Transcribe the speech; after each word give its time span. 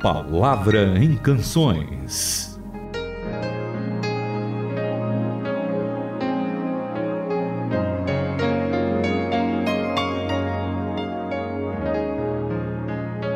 Palavra 0.00 0.98
em 0.98 1.14
Canções. 1.14 2.58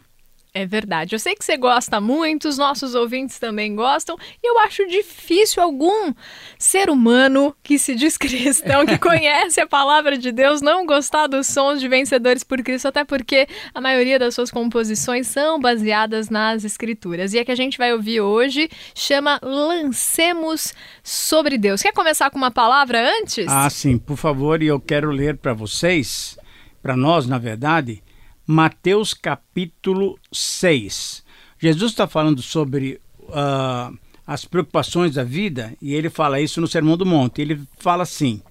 É 0.57 0.65
verdade. 0.65 1.13
Eu 1.13 1.19
sei 1.19 1.35
que 1.35 1.43
você 1.43 1.57
gosta 1.57 1.99
muito, 1.99 2.47
os 2.47 2.57
nossos 2.57 2.95
ouvintes 2.95 3.37
também 3.37 3.75
gostam, 3.75 4.15
e 4.41 4.49
eu 4.49 4.57
acho 4.59 4.87
difícil 4.87 5.61
algum 5.61 6.13
ser 6.57 6.89
humano 6.89 7.53
que 7.61 7.77
se 7.77 7.93
diz 7.93 8.15
cristão, 8.17 8.85
que 8.85 8.97
conhece 8.97 9.59
a 9.59 9.67
palavra 9.67 10.17
de 10.17 10.31
Deus, 10.31 10.61
não 10.61 10.85
gostar 10.85 11.27
dos 11.27 11.47
sons 11.47 11.81
de 11.81 11.89
Vencedores 11.89 12.41
por 12.41 12.63
Cristo, 12.63 12.87
até 12.87 13.03
porque 13.03 13.49
a 13.73 13.81
maioria 13.81 14.17
das 14.17 14.33
suas 14.33 14.49
composições 14.49 15.27
são 15.27 15.59
baseadas 15.59 16.29
nas 16.29 16.63
Escrituras. 16.63 17.33
E 17.33 17.39
a 17.39 17.43
que 17.43 17.51
a 17.51 17.55
gente 17.55 17.77
vai 17.77 17.91
ouvir 17.91 18.21
hoje 18.21 18.69
chama 18.95 19.41
Lancemos 19.43 20.73
sobre 21.03 21.57
Deus. 21.57 21.81
Quer 21.81 21.91
começar 21.91 22.29
com 22.29 22.37
uma 22.37 22.49
palavra 22.49 23.05
antes? 23.19 23.45
Ah, 23.49 23.69
sim, 23.69 23.97
por 23.97 24.15
favor, 24.15 24.63
e 24.63 24.67
eu 24.67 24.79
quero 24.79 25.11
ler 25.11 25.35
para 25.35 25.53
vocês, 25.53 26.37
para 26.81 26.95
nós, 26.95 27.27
na 27.27 27.37
verdade 27.37 28.04
Mateus 28.47 29.13
capítulo 29.13 30.19
6. 30.31 31.23
Jesus 31.57 31.91
está 31.91 32.07
falando 32.07 32.43
sobre 32.43 33.01
uh, 33.21 33.97
as 34.25 34.45
preocupações 34.45 35.15
da 35.15 35.23
vida 35.23 35.75
e 35.81 35.95
ele 35.95 36.11
fala 36.11 36.39
isso 36.39 36.61
no 36.61 36.67
Sermão 36.67 36.95
do 36.95 37.05
Monte. 37.05 37.41
Ele 37.41 37.59
fala 37.79 38.03
assim: 38.03 38.41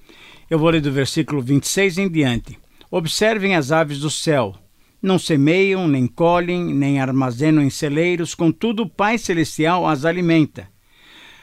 eu 0.50 0.58
vou 0.58 0.70
ler 0.70 0.80
do 0.80 0.90
versículo 0.90 1.40
26 1.40 1.98
em 1.98 2.08
diante. 2.08 2.58
Observem 2.90 3.54
as 3.54 3.70
aves 3.70 4.00
do 4.00 4.10
céu. 4.10 4.56
Não 5.00 5.18
semeiam, 5.18 5.86
nem 5.86 6.06
colhem, 6.06 6.74
nem 6.74 7.00
armazenam 7.00 7.62
em 7.62 7.70
celeiros, 7.70 8.34
contudo 8.34 8.82
o 8.82 8.88
Pai 8.88 9.16
Celestial 9.16 9.86
as 9.86 10.04
alimenta. 10.04 10.68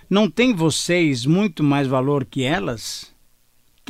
Não 0.09 0.29
tem 0.29 0.53
vocês 0.53 1.25
muito 1.25 1.63
mais 1.63 1.87
valor 1.87 2.25
que 2.25 2.43
elas? 2.43 3.10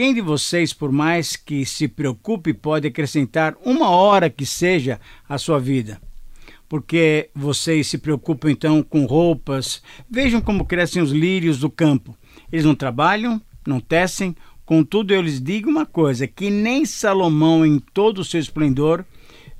Quem 0.01 0.15
de 0.15 0.21
vocês, 0.21 0.73
por 0.73 0.91
mais 0.91 1.35
que 1.35 1.63
se 1.63 1.87
preocupe, 1.87 2.55
pode 2.55 2.87
acrescentar 2.87 3.55
uma 3.63 3.91
hora 3.91 4.31
que 4.31 4.47
seja 4.47 4.99
à 5.29 5.37
sua 5.37 5.59
vida? 5.59 6.01
Porque 6.67 7.29
vocês 7.35 7.85
se 7.85 7.99
preocupam 7.99 8.49
então 8.49 8.81
com 8.81 9.05
roupas. 9.05 9.79
Vejam 10.09 10.41
como 10.41 10.65
crescem 10.65 11.03
os 11.03 11.11
lírios 11.11 11.59
do 11.59 11.69
campo. 11.69 12.17
Eles 12.51 12.65
não 12.65 12.73
trabalham, 12.73 13.39
não 13.63 13.79
tecem. 13.79 14.35
Contudo, 14.65 15.13
eu 15.13 15.21
lhes 15.21 15.39
digo 15.39 15.69
uma 15.69 15.85
coisa: 15.85 16.25
que 16.25 16.49
nem 16.49 16.83
Salomão, 16.83 17.63
em 17.63 17.77
todo 17.77 18.21
o 18.21 18.25
seu 18.25 18.39
esplendor, 18.39 19.05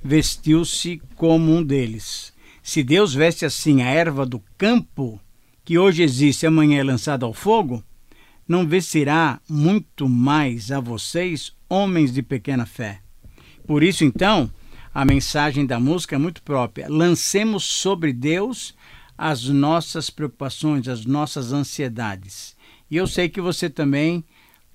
vestiu-se 0.02 1.00
como 1.14 1.54
um 1.54 1.62
deles. 1.62 2.32
Se 2.64 2.82
Deus 2.82 3.14
veste 3.14 3.44
assim 3.44 3.80
a 3.80 3.86
erva 3.86 4.26
do 4.26 4.42
campo, 4.58 5.20
que 5.64 5.78
hoje 5.78 6.02
existe 6.02 6.42
e 6.42 6.46
amanhã 6.48 6.80
é 6.80 6.82
lançada 6.82 7.24
ao 7.24 7.32
fogo, 7.32 7.80
não 8.52 8.66
vestirá 8.66 9.40
muito 9.48 10.06
mais 10.06 10.70
a 10.70 10.78
vocês, 10.78 11.54
homens 11.70 12.12
de 12.12 12.22
pequena 12.22 12.66
fé. 12.66 13.00
Por 13.66 13.82
isso, 13.82 14.04
então, 14.04 14.52
a 14.92 15.06
mensagem 15.06 15.64
da 15.64 15.80
música 15.80 16.16
é 16.16 16.18
muito 16.18 16.42
própria. 16.42 16.86
Lancemos 16.86 17.64
sobre 17.64 18.12
Deus 18.12 18.74
as 19.16 19.44
nossas 19.44 20.10
preocupações, 20.10 20.86
as 20.86 21.06
nossas 21.06 21.50
ansiedades. 21.50 22.54
E 22.90 22.96
eu 22.98 23.06
sei 23.06 23.26
que 23.26 23.40
você 23.40 23.70
também, 23.70 24.22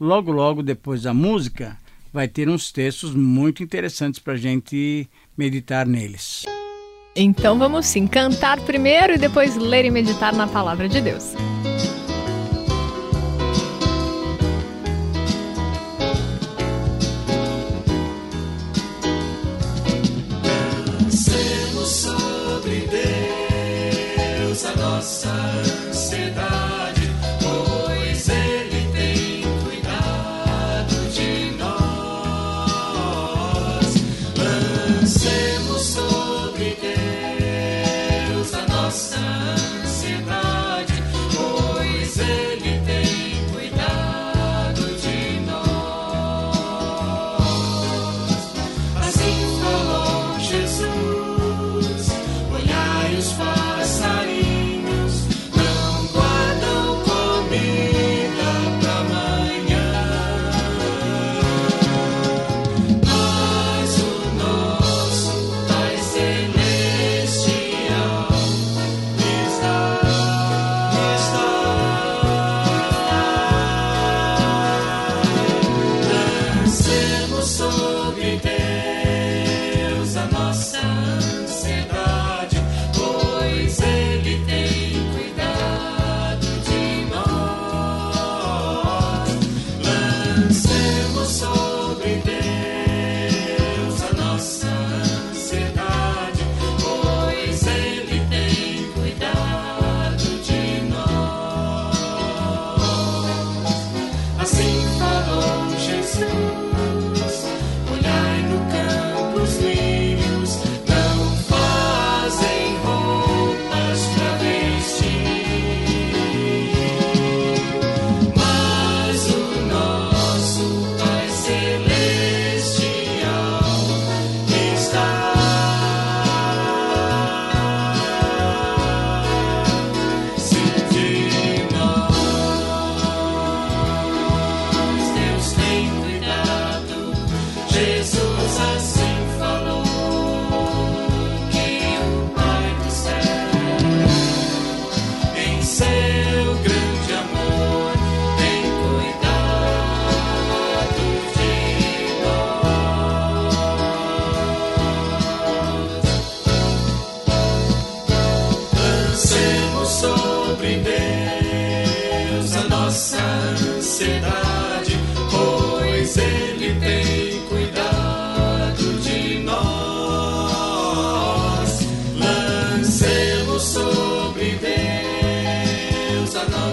logo, 0.01 0.31
logo 0.31 0.63
depois 0.63 1.03
da 1.03 1.13
música, 1.13 1.77
vai 2.11 2.27
ter 2.27 2.49
uns 2.49 2.71
textos 2.71 3.13
muito 3.13 3.61
interessantes 3.61 4.19
para 4.19 4.33
a 4.33 4.37
gente 4.37 5.07
meditar 5.37 5.85
neles. 5.85 6.45
Então 7.15 7.59
vamos 7.59 7.85
sim 7.85 8.07
cantar 8.07 8.59
primeiro 8.61 9.13
e 9.13 9.17
depois 9.19 9.55
ler 9.55 9.85
e 9.85 9.91
meditar 9.91 10.33
na 10.33 10.47
palavra 10.47 10.89
de 10.89 10.99
Deus. 10.99 11.35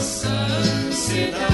nossa 0.05 0.29
ansiedade. 0.29 1.54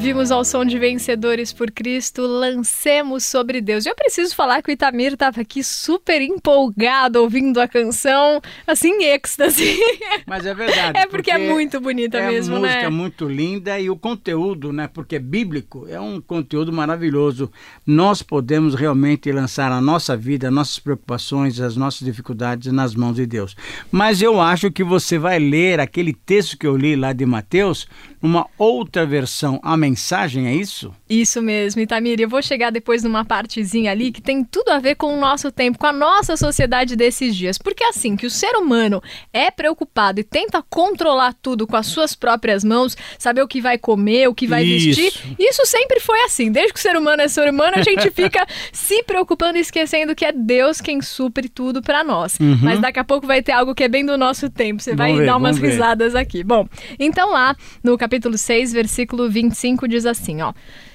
Ouvimos 0.00 0.30
ao 0.30 0.42
som 0.46 0.64
de 0.64 0.78
Vencedores 0.78 1.52
por 1.52 1.70
Cristo, 1.70 2.22
lancemos 2.22 3.22
sobre 3.22 3.60
Deus. 3.60 3.84
Eu 3.84 3.94
preciso 3.94 4.34
falar 4.34 4.62
que 4.62 4.70
o 4.70 4.72
Itamir 4.72 5.12
estava 5.12 5.42
aqui 5.42 5.62
super 5.62 6.22
empolgado 6.22 7.20
ouvindo 7.20 7.60
a 7.60 7.68
canção, 7.68 8.40
assim, 8.66 8.92
em 8.92 9.04
êxtase. 9.12 9.78
Mas 10.26 10.46
é 10.46 10.54
verdade. 10.54 10.96
é 10.96 11.02
porque, 11.02 11.30
porque, 11.30 11.30
é 11.32 11.38
muito 11.52 11.78
bonita 11.82 12.16
é 12.16 12.30
mesmo, 12.30 12.58
né? 12.58 12.68
É 12.68 12.72
música 12.72 12.90
muito 12.90 13.28
linda 13.28 13.78
e 13.78 13.90
o 13.90 13.96
conteúdo, 13.96 14.72
né? 14.72 14.88
Porque 14.88 15.16
é 15.16 15.18
bíblico, 15.18 15.86
é 15.86 16.00
um 16.00 16.18
conteúdo 16.18 16.72
maravilhoso. 16.72 17.52
Nós 17.86 18.22
podemos 18.22 18.74
realmente 18.74 19.30
lançar 19.30 19.70
a 19.70 19.82
nossa 19.82 20.16
vida, 20.16 20.50
nossas 20.50 20.78
preocupações, 20.78 21.60
as 21.60 21.76
nossas 21.76 22.06
dificuldades 22.06 22.72
nas 22.72 22.94
mãos 22.94 23.16
de 23.16 23.26
Deus. 23.26 23.54
Mas 23.92 24.22
eu 24.22 24.40
acho 24.40 24.70
que 24.70 24.82
você 24.82 25.18
vai 25.18 25.38
ler 25.38 25.78
aquele 25.78 26.14
texto 26.14 26.56
que 26.56 26.66
eu 26.66 26.74
li 26.74 26.96
lá 26.96 27.12
de 27.12 27.26
Mateus 27.26 27.86
numa 28.22 28.46
outra 28.58 29.06
versão, 29.06 29.58
a 29.62 29.76
mensagem, 29.90 30.46
é 30.46 30.54
isso? 30.54 30.94
Isso 31.08 31.42
mesmo, 31.42 31.80
Itamir. 31.80 32.20
Eu 32.20 32.28
vou 32.28 32.40
chegar 32.42 32.70
depois 32.70 33.02
numa 33.02 33.24
partezinha 33.24 33.90
ali 33.90 34.12
que 34.12 34.22
tem 34.22 34.44
tudo 34.44 34.70
a 34.70 34.78
ver 34.78 34.94
com 34.94 35.12
o 35.12 35.20
nosso 35.20 35.50
tempo, 35.50 35.78
com 35.78 35.86
a 35.86 35.92
nossa 35.92 36.36
sociedade 36.36 36.96
desses 36.96 37.36
dias. 37.36 37.58
Porque 37.58 37.84
assim, 37.84 38.16
que 38.16 38.26
o 38.26 38.30
ser 38.30 38.56
humano 38.56 39.02
é 39.32 39.50
preocupado 39.50 40.20
e 40.20 40.24
tenta 40.24 40.62
controlar 40.62 41.34
tudo 41.34 41.66
com 41.66 41.76
as 41.76 41.86
suas 41.86 42.14
próprias 42.14 42.62
mãos, 42.62 42.96
saber 43.18 43.42
o 43.42 43.48
que 43.48 43.60
vai 43.60 43.76
comer, 43.76 44.28
o 44.28 44.34
que 44.34 44.46
vai 44.46 44.64
isso. 44.64 45.00
vestir. 45.00 45.36
Isso 45.38 45.66
sempre 45.66 46.00
foi 46.00 46.20
assim. 46.22 46.50
Desde 46.50 46.72
que 46.72 46.78
o 46.78 46.82
ser 46.82 46.96
humano 46.96 47.22
é 47.22 47.28
ser 47.28 47.50
humano, 47.50 47.76
a 47.76 47.82
gente 47.82 48.10
fica 48.10 48.46
se 48.72 49.02
preocupando 49.02 49.58
e 49.58 49.60
esquecendo 49.60 50.14
que 50.14 50.24
é 50.24 50.32
Deus 50.32 50.80
quem 50.80 51.02
supre 51.02 51.48
tudo 51.48 51.82
para 51.82 52.04
nós. 52.04 52.38
Uhum. 52.38 52.58
Mas 52.62 52.80
daqui 52.80 52.98
a 52.98 53.04
pouco 53.04 53.26
vai 53.26 53.42
ter 53.42 53.52
algo 53.52 53.74
que 53.74 53.84
é 53.84 53.88
bem 53.88 54.06
do 54.06 54.16
nosso 54.16 54.48
tempo. 54.48 54.82
Você 54.82 54.94
vai 54.94 55.14
ver, 55.16 55.26
dar 55.26 55.36
umas 55.36 55.58
risadas 55.58 56.14
aqui. 56.14 56.44
Bom, 56.44 56.68
então 56.98 57.32
lá 57.32 57.56
no 57.82 57.98
capítulo 57.98 58.38
6, 58.38 58.72
versículo 58.72 59.28
25 59.28 59.79
diz 59.88 60.06
assim, 60.06 60.42
ó: 60.42 60.52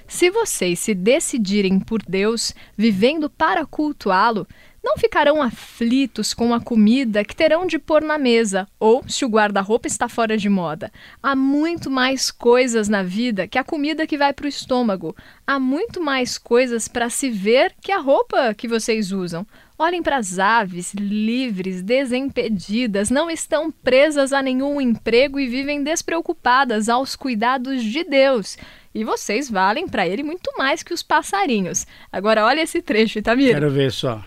Se 0.07 0.29
vocês 0.29 0.79
se 0.79 0.93
decidirem 0.93 1.79
por 1.79 2.01
Deus, 2.01 2.53
vivendo 2.77 3.29
para 3.29 3.65
cultuá-lo, 3.65 4.47
não 4.85 4.97
ficarão 4.97 5.41
aflitos 5.41 6.31
com 6.31 6.53
a 6.53 6.61
comida 6.61 7.25
que 7.25 7.35
terão 7.35 7.65
de 7.65 7.79
pôr 7.79 8.03
na 8.03 8.19
mesa, 8.19 8.67
ou 8.79 9.03
se 9.07 9.25
o 9.25 9.27
guarda-roupa 9.27 9.87
está 9.87 10.07
fora 10.07 10.37
de 10.37 10.47
moda. 10.47 10.91
Há 11.23 11.35
muito 11.35 11.89
mais 11.89 12.29
coisas 12.29 12.87
na 12.87 13.01
vida 13.01 13.47
que 13.47 13.57
a 13.57 13.63
comida 13.63 14.05
que 14.05 14.15
vai 14.15 14.31
para 14.31 14.45
o 14.45 14.49
estômago. 14.49 15.15
Há 15.47 15.59
muito 15.59 15.99
mais 15.99 16.37
coisas 16.37 16.87
para 16.87 17.09
se 17.09 17.31
ver 17.31 17.73
que 17.81 17.91
a 17.91 17.97
roupa 17.97 18.53
que 18.53 18.67
vocês 18.67 19.11
usam. 19.11 19.47
Olhem 19.77 20.01
para 20.01 20.17
as 20.17 20.39
aves, 20.39 20.93
livres, 20.93 21.81
desimpedidas, 21.81 23.09
não 23.09 23.29
estão 23.29 23.69
presas 23.69 24.31
a 24.31 24.41
nenhum 24.41 24.79
emprego 24.79 25.37
e 25.37 25.47
vivem 25.47 25.83
despreocupadas 25.83 26.87
aos 26.87 27.13
cuidados 27.13 27.83
de 27.83 28.05
Deus. 28.05 28.57
E 28.93 29.03
vocês 29.03 29.49
valem 29.49 29.85
para 29.85 30.07
ele 30.07 30.23
muito 30.23 30.49
mais 30.57 30.81
que 30.81 30.93
os 30.93 31.03
passarinhos. 31.03 31.85
Agora 32.09 32.45
olha 32.45 32.61
esse 32.61 32.81
trecho, 32.81 33.19
Itamir. 33.19 33.53
Quero 33.53 33.69
ver 33.69 33.91
só. 33.91 34.23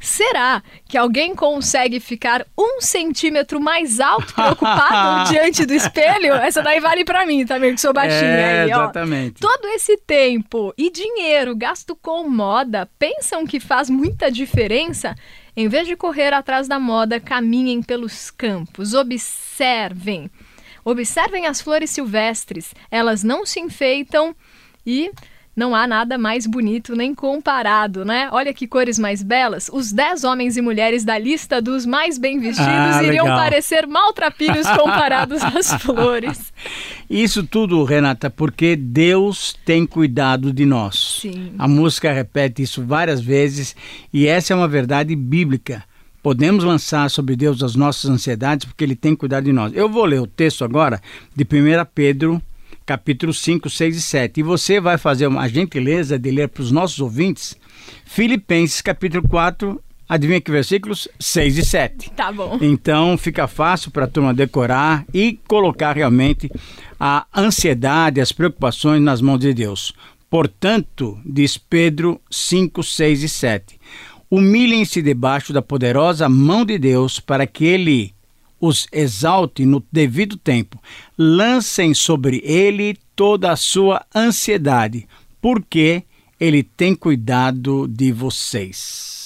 Será 0.00 0.62
que 0.88 0.96
alguém 0.96 1.34
consegue 1.34 2.00
ficar 2.00 2.46
um 2.56 2.80
centímetro 2.80 3.60
mais 3.60 4.00
alto 4.00 4.32
preocupado 4.34 5.28
diante 5.30 5.66
do 5.66 5.74
espelho? 5.74 6.32
Essa 6.34 6.62
daí 6.62 6.80
vale 6.80 7.04
para 7.04 7.26
mim 7.26 7.44
também, 7.44 7.74
que 7.74 7.80
sou 7.80 7.92
baixinha. 7.92 8.30
É, 8.30 8.62
aí, 8.62 8.70
exatamente. 8.70 9.44
Ó. 9.44 9.46
Todo 9.46 9.68
esse 9.68 9.98
tempo 9.98 10.72
e 10.78 10.90
dinheiro 10.90 11.54
gasto 11.54 11.94
com 11.94 12.26
moda, 12.26 12.88
pensam 12.98 13.46
que 13.46 13.60
faz 13.60 13.90
muita 13.90 14.30
diferença? 14.30 15.14
Em 15.54 15.68
vez 15.68 15.86
de 15.86 15.94
correr 15.94 16.32
atrás 16.32 16.66
da 16.66 16.78
moda, 16.78 17.20
caminhem 17.20 17.82
pelos 17.82 18.30
campos, 18.30 18.94
observem. 18.94 20.30
Observem 20.82 21.46
as 21.46 21.60
flores 21.60 21.90
silvestres, 21.90 22.74
elas 22.90 23.22
não 23.22 23.44
se 23.44 23.60
enfeitam 23.60 24.34
e 24.86 25.10
não 25.54 25.74
há 25.74 25.86
nada 25.86 26.16
mais 26.16 26.46
bonito 26.46 26.94
nem 26.94 27.14
comparado, 27.14 28.04
né? 28.04 28.28
Olha 28.32 28.54
que 28.54 28.66
cores 28.66 28.98
mais 28.98 29.22
belas. 29.22 29.68
Os 29.72 29.92
10 29.92 30.24
homens 30.24 30.56
e 30.56 30.62
mulheres 30.62 31.04
da 31.04 31.18
lista 31.18 31.60
dos 31.60 31.84
mais 31.84 32.16
bem 32.18 32.38
vestidos 32.38 32.66
Ah, 32.68 33.02
iriam 33.02 33.24
legal. 33.24 33.38
parecer 33.38 33.86
maltrapilhos 33.86 34.66
comparados 34.78 35.42
às 35.42 35.74
flores. 35.82 36.52
Isso 37.08 37.42
tudo, 37.42 37.82
Renata, 37.84 38.30
porque 38.30 38.76
Deus 38.76 39.54
tem 39.64 39.84
cuidado 39.84 40.52
de 40.52 40.64
nós. 40.64 41.18
Sim. 41.22 41.52
A 41.58 41.66
música 41.68 42.12
repete 42.12 42.62
isso 42.62 42.82
várias 42.84 43.20
vezes 43.20 43.74
e 44.12 44.26
essa 44.26 44.52
é 44.52 44.56
uma 44.56 44.68
verdade 44.68 45.14
bíblica. 45.16 45.84
Podemos 46.22 46.62
lançar 46.64 47.10
sobre 47.10 47.34
Deus 47.34 47.62
as 47.62 47.74
nossas 47.74 48.10
ansiedades 48.10 48.66
porque 48.66 48.84
Ele 48.84 48.94
tem 48.94 49.16
cuidado 49.16 49.44
de 49.44 49.52
nós. 49.52 49.72
Eu 49.74 49.88
vou 49.88 50.04
ler 50.04 50.20
o 50.20 50.26
texto 50.26 50.64
agora 50.64 51.00
de 51.34 51.44
1 51.44 51.86
Pedro, 51.94 52.40
capítulo 52.90 53.32
5, 53.32 53.70
6 53.70 53.96
e 53.96 54.02
7. 54.02 54.40
E 54.40 54.42
você 54.42 54.80
vai 54.80 54.98
fazer 54.98 55.28
uma 55.28 55.48
gentileza 55.48 56.18
de 56.18 56.28
ler 56.28 56.48
para 56.48 56.64
os 56.64 56.72
nossos 56.72 56.98
ouvintes 56.98 57.56
Filipenses, 58.04 58.80
capítulo 58.80 59.22
4, 59.28 59.80
adivinha 60.08 60.40
que 60.40 60.50
versículos? 60.50 61.06
6 61.20 61.58
e 61.58 61.64
7. 61.64 62.10
Tá 62.10 62.32
bom. 62.32 62.58
Então 62.60 63.16
fica 63.16 63.46
fácil 63.46 63.92
para 63.92 64.06
a 64.06 64.08
turma 64.08 64.34
decorar 64.34 65.06
e 65.14 65.38
colocar 65.46 65.94
realmente 65.94 66.50
a 66.98 67.28
ansiedade, 67.32 68.20
as 68.20 68.32
preocupações 68.32 69.00
nas 69.00 69.20
mãos 69.20 69.38
de 69.38 69.54
Deus. 69.54 69.92
Portanto, 70.28 71.16
diz 71.24 71.56
Pedro 71.56 72.20
5, 72.28 72.82
6 72.82 73.22
e 73.22 73.28
7. 73.28 73.78
Humilhem-se 74.28 75.00
debaixo 75.00 75.52
da 75.52 75.62
poderosa 75.62 76.28
mão 76.28 76.64
de 76.64 76.76
Deus 76.76 77.20
para 77.20 77.46
que 77.46 77.64
ele 77.64 78.12
os 78.60 78.86
exalte 78.92 79.64
no 79.64 79.82
devido 79.90 80.36
tempo. 80.36 80.80
Lancem 81.16 81.94
sobre 81.94 82.42
ele 82.44 82.96
toda 83.16 83.50
a 83.50 83.56
sua 83.56 84.04
ansiedade, 84.14 85.08
porque 85.40 86.02
ele 86.38 86.62
tem 86.62 86.94
cuidado 86.94 87.88
de 87.88 88.12
vocês. 88.12 89.20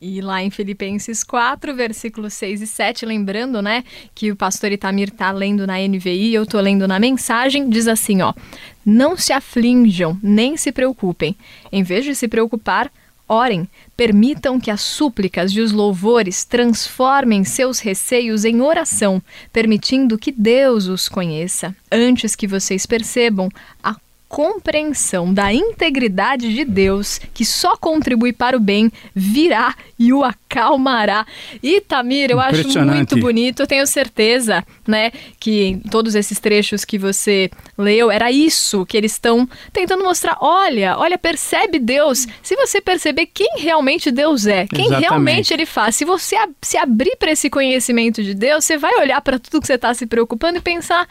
E 0.00 0.20
lá 0.20 0.40
em 0.40 0.48
Filipenses 0.48 1.24
4, 1.24 1.74
versículos 1.74 2.32
6 2.34 2.62
e 2.62 2.66
7, 2.68 3.04
lembrando, 3.04 3.60
né, 3.60 3.82
que 4.14 4.30
o 4.30 4.36
pastor 4.36 4.70
Itamir 4.70 5.10
tá 5.10 5.32
lendo 5.32 5.66
na 5.66 5.76
NVI, 5.76 6.34
eu 6.34 6.46
tô 6.46 6.60
lendo 6.60 6.86
na 6.86 7.00
mensagem, 7.00 7.68
diz 7.68 7.88
assim, 7.88 8.22
ó: 8.22 8.32
Não 8.86 9.16
se 9.16 9.32
aflinjam, 9.32 10.16
nem 10.22 10.56
se 10.56 10.70
preocupem. 10.70 11.36
Em 11.72 11.82
vez 11.82 12.04
de 12.04 12.14
se 12.14 12.28
preocupar, 12.28 12.92
orem. 13.28 13.68
Permitam 13.98 14.60
que 14.60 14.70
as 14.70 14.80
súplicas 14.80 15.50
e 15.50 15.60
os 15.60 15.72
louvores 15.72 16.44
transformem 16.44 17.42
seus 17.42 17.80
receios 17.80 18.44
em 18.44 18.60
oração, 18.60 19.20
permitindo 19.52 20.16
que 20.16 20.30
Deus 20.30 20.86
os 20.86 21.08
conheça, 21.08 21.74
antes 21.90 22.36
que 22.36 22.46
vocês 22.46 22.86
percebam 22.86 23.48
a 23.82 23.96
compreensão 24.28 25.32
da 25.32 25.52
integridade 25.52 26.52
de 26.52 26.64
Deus, 26.64 27.18
que 27.32 27.44
só 27.44 27.76
contribui 27.76 28.32
para 28.32 28.56
o 28.56 28.60
bem, 28.60 28.92
virá 29.14 29.74
e 29.98 30.12
o 30.12 30.22
acalmará. 30.22 31.26
E 31.62 31.80
Tamir, 31.80 32.30
eu 32.30 32.38
acho 32.38 32.68
muito 32.84 33.18
bonito, 33.18 33.60
eu 33.62 33.66
tenho 33.66 33.86
certeza, 33.86 34.64
né, 34.86 35.10
que 35.40 35.64
em 35.64 35.78
todos 35.78 36.14
esses 36.14 36.38
trechos 36.38 36.84
que 36.84 36.98
você 36.98 37.50
leu, 37.76 38.10
era 38.10 38.30
isso 38.30 38.84
que 38.84 38.96
eles 38.96 39.12
estão 39.12 39.48
tentando 39.72 40.04
mostrar. 40.04 40.36
Olha, 40.40 40.96
olha, 40.98 41.16
percebe 41.16 41.78
Deus. 41.78 42.26
Se 42.42 42.54
você 42.54 42.80
perceber 42.80 43.26
quem 43.26 43.58
realmente 43.58 44.10
Deus 44.10 44.46
é, 44.46 44.66
quem 44.66 44.86
Exatamente. 44.86 45.08
realmente 45.08 45.54
ele 45.54 45.66
faz, 45.66 45.96
se 45.96 46.04
você 46.04 46.36
se 46.60 46.76
abrir 46.76 47.16
para 47.16 47.32
esse 47.32 47.48
conhecimento 47.48 48.22
de 48.22 48.34
Deus, 48.34 48.64
você 48.64 48.76
vai 48.76 48.94
olhar 49.00 49.20
para 49.22 49.38
tudo 49.38 49.60
que 49.60 49.66
você 49.66 49.74
está 49.74 49.94
se 49.94 50.06
preocupando 50.06 50.58
e 50.58 50.60
pensar 50.60 51.08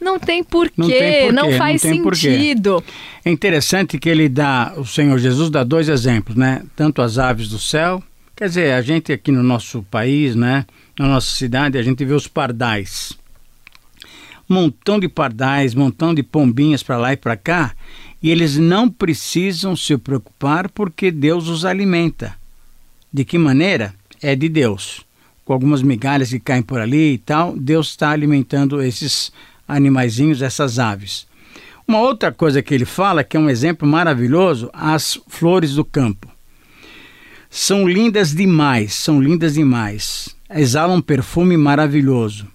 não 0.00 0.18
tem 0.18 0.42
porquê, 0.42 0.72
Não 0.76 0.88
tem 0.88 0.98
porquê, 0.98 1.32
não 1.32 1.50
não 1.50 1.58
faz 1.58 1.82
porquê. 1.82 2.16
sentido. 2.16 2.82
É 3.24 3.30
interessante 3.30 3.98
que 3.98 4.08
ele 4.08 4.28
dá, 4.28 4.72
o 4.76 4.86
Senhor 4.86 5.18
Jesus 5.18 5.50
dá 5.50 5.62
dois 5.62 5.88
exemplos, 5.88 6.36
né? 6.36 6.62
Tanto 6.74 7.02
as 7.02 7.18
aves 7.18 7.48
do 7.48 7.58
céu, 7.58 8.02
quer 8.34 8.48
dizer, 8.48 8.72
a 8.72 8.80
gente 8.80 9.12
aqui 9.12 9.30
no 9.30 9.42
nosso 9.42 9.82
país, 9.90 10.34
né? 10.34 10.64
Na 10.98 11.06
nossa 11.06 11.34
cidade, 11.36 11.76
a 11.76 11.82
gente 11.82 12.04
vê 12.04 12.14
os 12.14 12.26
pardais. 12.26 13.12
Montão 14.48 14.98
de 14.98 15.08
pardais, 15.08 15.74
montão 15.74 16.14
de 16.14 16.22
pombinhas 16.22 16.82
para 16.82 16.96
lá 16.96 17.12
e 17.12 17.16
para 17.16 17.36
cá, 17.36 17.74
e 18.22 18.30
eles 18.30 18.56
não 18.56 18.88
precisam 18.88 19.76
se 19.76 19.96
preocupar 19.96 20.68
porque 20.70 21.10
Deus 21.10 21.48
os 21.48 21.64
alimenta. 21.64 22.34
De 23.12 23.24
que 23.24 23.38
maneira? 23.38 23.94
É 24.22 24.34
de 24.34 24.48
Deus. 24.48 25.02
Com 25.44 25.52
algumas 25.52 25.82
migalhas 25.82 26.30
que 26.30 26.38
caem 26.38 26.62
por 26.62 26.80
ali 26.80 27.14
e 27.14 27.18
tal, 27.18 27.56
Deus 27.56 27.88
está 27.88 28.10
alimentando 28.10 28.82
esses 28.82 29.32
animaizinhos, 29.74 30.42
essas 30.42 30.78
aves. 30.78 31.26
Uma 31.86 32.00
outra 32.00 32.30
coisa 32.30 32.62
que 32.62 32.72
ele 32.72 32.84
fala, 32.84 33.24
que 33.24 33.36
é 33.36 33.40
um 33.40 33.50
exemplo 33.50 33.86
maravilhoso, 33.86 34.70
as 34.72 35.18
flores 35.28 35.74
do 35.74 35.84
campo. 35.84 36.28
São 37.50 37.88
lindas 37.88 38.32
demais, 38.32 38.94
são 38.94 39.20
lindas 39.20 39.54
demais. 39.54 40.36
Exalam 40.48 40.98
um 40.98 41.02
perfume 41.02 41.56
maravilhoso. 41.56 42.46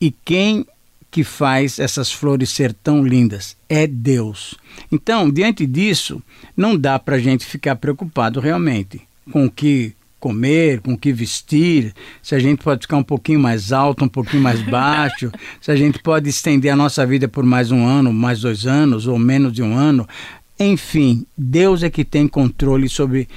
E 0.00 0.10
quem 0.10 0.66
que 1.10 1.24
faz 1.24 1.78
essas 1.78 2.12
flores 2.12 2.50
ser 2.50 2.74
tão 2.74 3.02
lindas? 3.06 3.56
É 3.68 3.86
Deus. 3.86 4.54
Então, 4.92 5.30
diante 5.30 5.64
disso, 5.64 6.22
não 6.56 6.76
dá 6.76 6.98
para 6.98 7.16
a 7.16 7.20
gente 7.20 7.46
ficar 7.46 7.76
preocupado 7.76 8.38
realmente 8.38 9.00
com 9.30 9.46
o 9.46 9.50
que 9.50 9.94
comer, 10.24 10.80
com 10.80 10.94
o 10.94 10.98
que 10.98 11.12
vestir, 11.12 11.92
se 12.22 12.34
a 12.34 12.38
gente 12.38 12.64
pode 12.64 12.80
ficar 12.80 12.96
um 12.96 13.02
pouquinho 13.02 13.38
mais 13.38 13.72
alto, 13.72 14.06
um 14.06 14.08
pouquinho 14.08 14.42
mais 14.42 14.62
baixo, 14.64 15.30
se 15.60 15.70
a 15.70 15.76
gente 15.76 15.98
pode 15.98 16.30
estender 16.30 16.72
a 16.72 16.76
nossa 16.76 17.04
vida 17.04 17.28
por 17.28 17.44
mais 17.44 17.70
um 17.70 17.86
ano, 17.86 18.10
mais 18.10 18.40
dois 18.40 18.66
anos 18.66 19.06
ou 19.06 19.18
menos 19.18 19.52
de 19.52 19.62
um 19.62 19.76
ano. 19.76 20.08
Enfim, 20.58 21.26
Deus 21.36 21.82
é 21.82 21.90
que 21.90 22.06
tem 22.06 22.26
controle 22.26 22.88
sobre 22.88 23.28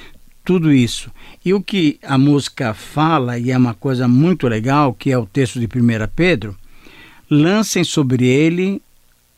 tudo 0.45 0.71
isso. 0.71 1.11
E 1.43 1.53
o 1.53 1.61
que 1.61 1.99
a 2.01 2.17
música 2.17 2.73
fala, 2.73 3.37
e 3.37 3.51
é 3.51 3.57
uma 3.57 3.73
coisa 3.73 4.07
muito 4.07 4.47
legal, 4.47 4.93
que 4.93 5.11
é 5.11 5.17
o 5.17 5.25
texto 5.25 5.59
de 5.59 5.65
1 5.65 6.07
Pedro, 6.15 6.55
lancem 7.29 7.83
sobre 7.83 8.25
ele 8.25 8.81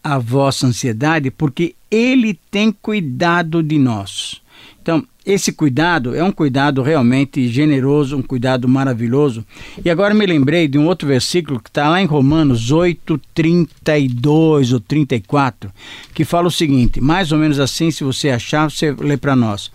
a 0.03 0.19
vossa 0.19 0.67
ansiedade, 0.67 1.31
porque 1.31 1.73
ele 1.89 2.39
tem 2.51 2.71
cuidado 2.71 3.63
de 3.63 3.79
nós. 3.79 4.39
Então, 4.81 5.05
esse 5.25 5.51
cuidado 5.51 6.15
é 6.15 6.23
um 6.23 6.31
cuidado 6.31 6.81
realmente 6.81 7.47
generoso, 7.47 8.17
um 8.17 8.21
cuidado 8.21 8.67
maravilhoso. 8.67 9.45
E 9.83 9.89
agora 9.89 10.13
me 10.13 10.25
lembrei 10.25 10.67
de 10.67 10.77
um 10.77 10.87
outro 10.87 11.07
versículo 11.07 11.59
que 11.59 11.69
está 11.69 11.89
lá 11.89 12.01
em 12.01 12.05
Romanos 12.05 12.71
8, 12.71 13.19
32 13.33 14.73
ou 14.73 14.79
34, 14.79 15.71
que 16.13 16.25
fala 16.25 16.47
o 16.47 16.51
seguinte: 16.51 16.99
mais 16.99 17.31
ou 17.31 17.37
menos 17.37 17.59
assim, 17.59 17.91
se 17.91 18.03
você 18.03 18.29
achar, 18.29 18.69
você 18.69 18.91
lê 18.91 19.17
para 19.17 19.35
nós. 19.35 19.71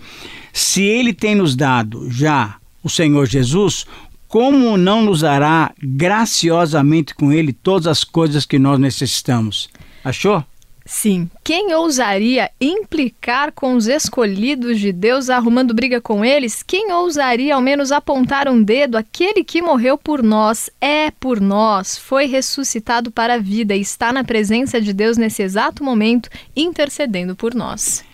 Se 0.52 0.82
ele 0.82 1.12
tem 1.12 1.34
nos 1.34 1.54
dado 1.54 2.10
já 2.10 2.56
o 2.82 2.88
Senhor 2.88 3.26
Jesus, 3.26 3.86
como 4.26 4.76
não 4.76 5.02
nos 5.02 5.20
dará 5.20 5.72
graciosamente 5.80 7.14
com 7.14 7.32
ele 7.32 7.52
todas 7.52 7.86
as 7.86 8.02
coisas 8.02 8.44
que 8.44 8.58
nós 8.58 8.80
necessitamos? 8.80 9.68
Achou? 10.04 10.44
Sim. 10.86 11.30
Quem 11.42 11.72
ousaria 11.74 12.50
implicar 12.60 13.52
com 13.52 13.74
os 13.74 13.86
escolhidos 13.86 14.78
de 14.78 14.92
Deus 14.92 15.30
arrumando 15.30 15.72
briga 15.72 15.98
com 16.00 16.22
eles? 16.22 16.62
Quem 16.62 16.92
ousaria 16.92 17.54
ao 17.54 17.60
menos 17.60 17.90
apontar 17.90 18.48
um 18.48 18.62
dedo? 18.62 18.96
Aquele 18.96 19.42
que 19.42 19.62
morreu 19.62 19.96
por 19.96 20.22
nós, 20.22 20.68
é 20.80 21.10
por 21.10 21.40
nós, 21.40 21.96
foi 21.96 22.26
ressuscitado 22.26 23.10
para 23.10 23.34
a 23.34 23.38
vida 23.38 23.74
e 23.74 23.80
está 23.80 24.12
na 24.12 24.22
presença 24.22 24.78
de 24.78 24.92
Deus 24.92 25.16
nesse 25.16 25.42
exato 25.42 25.82
momento, 25.82 26.28
intercedendo 26.54 27.34
por 27.34 27.54
nós. 27.54 28.04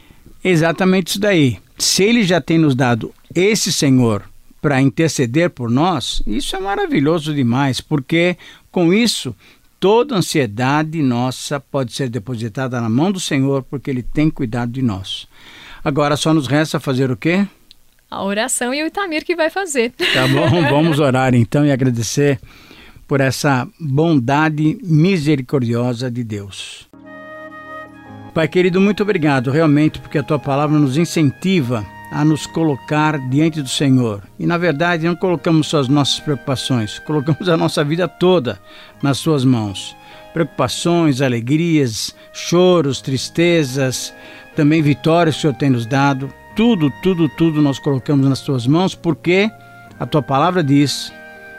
Exatamente 0.43 1.09
isso 1.09 1.21
daí. 1.21 1.59
Se 1.77 2.05
ele 2.05 2.23
já 2.23 2.41
tem 2.41 2.59
nos 2.59 2.77
dado 2.77 3.13
esse 3.35 3.73
Senhor 3.73 4.23
para 4.63 4.81
interceder 4.81 5.51
por 5.51 5.71
nós, 5.71 6.23
isso 6.27 6.55
é 6.55 6.61
maravilhoso 6.61 7.35
demais, 7.35 7.81
porque 7.81 8.37
com 8.71 8.93
isso 8.93 9.35
Toda 9.81 10.15
ansiedade 10.15 11.03
nossa 11.03 11.59
pode 11.59 11.95
ser 11.95 12.11
depositada 12.11 12.79
na 12.83 12.89
mão 12.91 13.11
do 13.11 13.19
Senhor, 13.19 13.63
porque 13.63 13.91
Ele 13.91 14.03
tem 14.03 14.29
cuidado 14.29 14.71
de 14.71 14.83
nós. 14.83 15.27
Agora 15.83 16.19
só 16.19 16.35
nos 16.35 16.47
resta 16.47 16.79
fazer 16.79 17.11
o 17.11 17.17
quê? 17.17 17.49
A 18.11 18.23
oração 18.23 18.75
e 18.75 18.83
o 18.83 18.87
Itamir 18.87 19.25
que 19.25 19.35
vai 19.35 19.49
fazer. 19.49 19.93
Tá 19.93 20.29
bom, 20.29 20.61
vamos 20.69 20.99
orar 21.01 21.35
então 21.35 21.65
e 21.65 21.73
agradecer 21.73 22.39
por 23.09 23.23
essa 23.23 23.67
bondade 23.81 24.79
misericordiosa 24.83 26.11
de 26.11 26.23
Deus. 26.25 26.87
Pai 28.35 28.49
querido, 28.49 28.83
muito 28.83 29.03
obrigado 29.03 29.51
realmente 29.51 29.99
porque 29.99 30.19
a 30.19 30.23
tua 30.23 30.39
palavra 30.39 30.79
nos 30.79 30.99
incentiva 30.99 31.87
a 32.11 32.25
nos 32.25 32.47
colocar 32.47 33.19
diante 33.29 33.63
do 33.63 33.69
Senhor. 33.69 34.23
E 34.39 34.47
na 34.47 34.59
verdade 34.59 35.07
não 35.07 35.15
colocamos 35.15 35.69
só 35.69 35.79
as 35.79 35.89
nossas 35.89 36.21
preocupações, 36.21 36.99
colocamos 37.01 37.49
a 37.49 37.57
nossa 37.57 37.85
vida 37.85 38.09
toda 38.09 38.59
nas 39.03 39.19
suas 39.19 39.45
mãos. 39.45 39.97
Preocupações, 40.33 41.21
alegrias, 41.21 42.15
choros, 42.33 43.01
tristezas, 43.01 44.15
também 44.55 44.83
vitórias 44.83 45.35
que 45.35 45.41
o 45.41 45.43
Senhor 45.43 45.55
tem 45.55 45.71
nos 45.71 45.87
dado. 45.87 46.33
Tudo, 46.55 46.93
tudo, 47.03 47.29
tudo 47.29 47.63
nós 47.63 47.79
colocamos 47.79 48.29
nas 48.29 48.41
tuas 48.41 48.67
mãos 48.67 48.95
porque 48.95 49.51
a 49.99 50.07
tua 50.07 50.23
palavra 50.23 50.63
diz: 50.63 51.13